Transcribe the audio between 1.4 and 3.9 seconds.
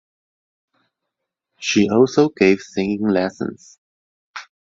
She also gave singing lessons.